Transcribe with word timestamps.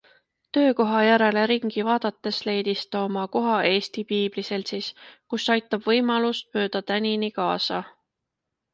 Töökoha 0.57 1.01
järele 1.07 1.43
ringi 1.51 1.83
vaadates 1.89 2.39
leidis 2.47 2.81
ta 2.95 3.03
oma 3.09 3.27
koha 3.37 3.59
Eesti 3.75 4.07
Piibliseltsis, 4.15 4.91
kus 5.35 5.49
aitab 5.59 5.89
võimalust 5.93 6.53
mööda 6.61 6.87
tänini 6.93 7.35
kaasa. 7.41 7.89